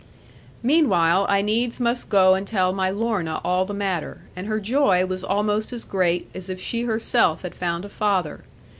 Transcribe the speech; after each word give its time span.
Meanwhile 0.63 1.27
I 1.29 1.43
needs 1.43 1.79
must 1.79 2.09
go 2.09 2.33
and 2.33 2.47
tell 2.47 2.73
my 2.73 2.89
Lorna 2.89 3.39
all 3.45 3.65
the 3.65 3.73
matter; 3.75 4.23
and 4.35 4.47
her 4.47 4.59
joy 4.59 5.05
was 5.05 5.23
almost 5.23 5.71
as 5.71 5.85
great 5.85 6.27
as 6.33 6.49
if 6.49 6.59
she 6.59 6.85
herself 6.85 7.43
had 7.43 7.53
found 7.53 7.85
a 7.85 7.89
father. 7.89 8.41